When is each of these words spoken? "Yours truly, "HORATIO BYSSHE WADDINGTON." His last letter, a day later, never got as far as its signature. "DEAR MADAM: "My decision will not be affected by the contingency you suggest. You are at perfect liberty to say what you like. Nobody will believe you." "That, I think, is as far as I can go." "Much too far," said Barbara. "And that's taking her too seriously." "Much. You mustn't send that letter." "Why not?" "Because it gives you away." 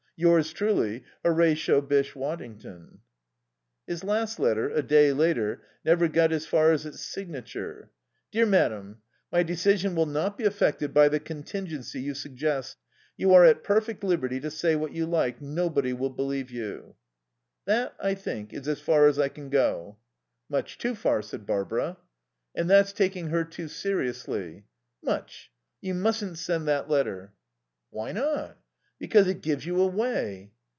"Yours 0.23 0.53
truly, 0.53 1.03
"HORATIO 1.25 1.81
BYSSHE 1.81 2.15
WADDINGTON." 2.15 2.99
His 3.87 4.03
last 4.03 4.39
letter, 4.39 4.69
a 4.69 4.83
day 4.83 5.11
later, 5.13 5.63
never 5.83 6.07
got 6.07 6.31
as 6.31 6.45
far 6.45 6.71
as 6.71 6.85
its 6.85 7.01
signature. 7.01 7.89
"DEAR 8.29 8.45
MADAM: 8.45 9.01
"My 9.31 9.41
decision 9.41 9.95
will 9.95 10.05
not 10.05 10.37
be 10.37 10.43
affected 10.43 10.93
by 10.93 11.09
the 11.09 11.19
contingency 11.19 11.99
you 12.01 12.13
suggest. 12.13 12.77
You 13.17 13.33
are 13.33 13.43
at 13.43 13.63
perfect 13.63 14.03
liberty 14.03 14.39
to 14.41 14.51
say 14.51 14.75
what 14.75 14.93
you 14.93 15.07
like. 15.07 15.41
Nobody 15.41 15.91
will 15.91 16.11
believe 16.11 16.51
you." 16.51 16.93
"That, 17.65 17.95
I 17.99 18.13
think, 18.13 18.53
is 18.53 18.67
as 18.67 18.79
far 18.79 19.07
as 19.07 19.17
I 19.17 19.27
can 19.27 19.49
go." 19.49 19.97
"Much 20.47 20.77
too 20.77 20.93
far," 20.93 21.23
said 21.23 21.47
Barbara. 21.47 21.97
"And 22.53 22.69
that's 22.69 22.93
taking 22.93 23.29
her 23.29 23.43
too 23.43 23.67
seriously." 23.67 24.65
"Much. 25.01 25.49
You 25.81 25.95
mustn't 25.95 26.37
send 26.37 26.67
that 26.67 26.87
letter." 26.91 27.33
"Why 27.89 28.11
not?" 28.11 28.59
"Because 28.99 29.25
it 29.27 29.41
gives 29.41 29.65
you 29.65 29.81
away." 29.81 30.51